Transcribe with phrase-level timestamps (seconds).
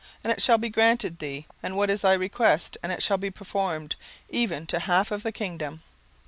[0.23, 2.75] and it shall be granted thee: and what is thy request?
[2.81, 3.95] and it shall be performed,
[4.29, 5.83] even to the half of the kingdom.